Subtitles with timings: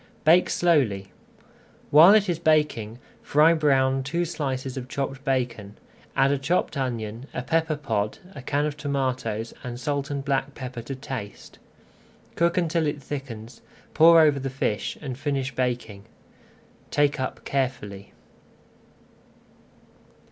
[0.23, 1.11] Bake slowly.
[1.91, 5.77] While it is baking fry brown two slices of chopped [Page 259] bacon,
[6.15, 10.55] add a chopped onion, a pepper pod, a can of tomatoes, and salt and black
[10.55, 11.59] pepper to taste.
[12.35, 13.61] Cook until it thickens,
[13.93, 16.05] pour over the fish, and finish baking.
[16.89, 18.11] Take up carefully.